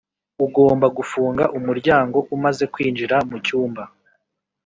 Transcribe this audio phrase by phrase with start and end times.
[0.45, 3.83] ugomba gufunga umuryango umaze kwinjira mucyumba.